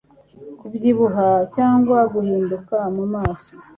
kubyibuha 0.59 1.27
cyangwa 1.55 1.97
guhinduka 2.13 2.77
mu 2.95 3.05
maso 3.13 3.51